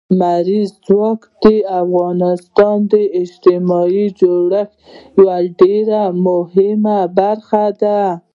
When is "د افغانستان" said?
1.43-2.77